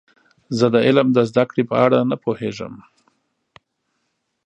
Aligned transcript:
زه 0.57 0.65
د 0.73 0.75
علم 0.87 1.07
د 1.13 1.19
زده 1.29 1.43
کړې 1.49 1.63
په 1.69 1.75
اړه 1.85 1.97
نه 2.09 2.17
پوهیږم. 2.23 2.73